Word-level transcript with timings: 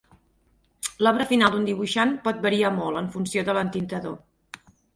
L'obra 1.07 1.27
final 1.31 1.53
d'un 1.55 1.67
dibuixant 1.67 2.15
pot 2.25 2.41
variar 2.47 2.73
molt 2.81 3.03
en 3.05 3.13
funció 3.19 3.47
de 3.51 3.59
l'entintador. 3.61 4.21